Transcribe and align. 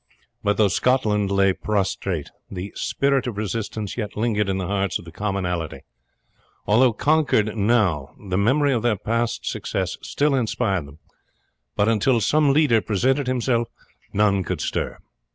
But 0.43 0.57
though 0.57 0.67
Scotland 0.67 1.29
lay 1.29 1.53
prostrate, 1.53 2.31
the 2.49 2.73
spirit 2.75 3.27
of 3.27 3.37
resistance 3.37 3.97
yet 3.97 4.17
lingered 4.17 4.49
in 4.49 4.57
the 4.57 4.65
hearts 4.65 4.97
of 4.97 5.05
the 5.05 5.11
commonalty. 5.11 5.81
Although 6.65 6.91
conquered 6.93 7.55
now 7.55 8.15
the 8.19 8.35
memory 8.35 8.73
of 8.73 8.81
their 8.81 8.97
past 8.97 9.45
success 9.45 9.97
still 10.01 10.33
inspired 10.33 10.87
them, 10.87 10.97
but 11.75 11.87
until 11.87 12.19
some 12.19 12.51
leader 12.51 12.81
presented 12.81 13.27
himself 13.27 13.67
none 14.11 14.43
could 14.43 14.61
stir. 14.61 14.97